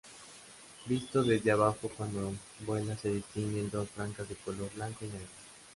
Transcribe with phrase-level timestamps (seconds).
[0.87, 2.33] Visto desde abajo cuando
[2.65, 5.27] vuela se distinguen dos franjas de color blanco y negro.